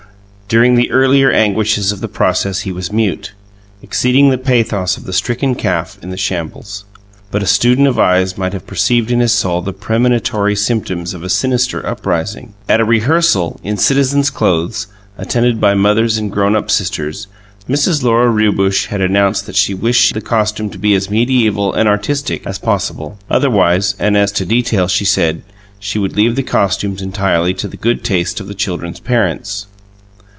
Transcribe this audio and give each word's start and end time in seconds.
During 0.47 0.75
the 0.75 0.91
earlier 0.91 1.31
anguishes 1.31 1.93
of 1.93 2.01
the 2.01 2.09
process 2.09 2.59
he 2.67 2.73
was 2.73 2.91
mute, 2.91 3.31
exceeding 3.81 4.29
the 4.31 4.37
pathos 4.37 4.97
of 4.97 5.05
the 5.05 5.13
stricken 5.13 5.55
calf 5.55 5.97
in 6.01 6.09
the 6.09 6.17
shambles; 6.17 6.83
but 7.31 7.41
a 7.41 7.45
student 7.47 7.87
of 7.87 7.97
eyes 7.97 8.37
might 8.37 8.51
have 8.51 8.67
perceived 8.67 9.11
in 9.11 9.21
his 9.21 9.31
soul 9.31 9.61
the 9.61 9.71
premonitory 9.71 10.57
symptoms 10.57 11.13
of 11.13 11.23
a 11.23 11.29
sinister 11.29 11.87
uprising. 11.87 12.53
At 12.67 12.81
a 12.81 12.83
rehearsal 12.83 13.61
(in 13.63 13.77
citizens' 13.77 14.29
clothes) 14.29 14.87
attended 15.17 15.61
by 15.61 15.73
mothers 15.73 16.17
and 16.17 16.29
grown 16.29 16.57
up 16.57 16.69
sisters, 16.69 17.27
Mrs. 17.69 18.03
Lora 18.03 18.27
Rewbush 18.29 18.87
had 18.87 18.99
announced 18.99 19.45
that 19.45 19.55
she 19.55 19.73
wished 19.73 20.13
the 20.13 20.19
costuming 20.19 20.69
to 20.71 20.77
be 20.77 20.93
"as 20.95 21.09
medieval 21.09 21.73
and 21.73 21.87
artistic 21.87 22.45
as 22.45 22.59
possible." 22.59 23.17
Otherwise, 23.29 23.95
and 23.99 24.17
as 24.17 24.33
to 24.33 24.45
details, 24.45 24.91
she 24.91 25.05
said, 25.05 25.43
she 25.79 25.97
would 25.97 26.17
leave 26.17 26.35
the 26.35 26.43
costumes 26.43 27.01
entirely 27.01 27.53
to 27.53 27.69
the 27.69 27.77
good 27.77 28.03
taste 28.03 28.41
of 28.41 28.49
the 28.49 28.53
children's 28.53 28.99
parents. 28.99 29.67